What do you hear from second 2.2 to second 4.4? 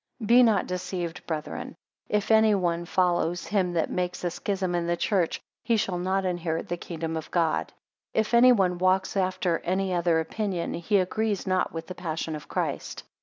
any one follows him that makes a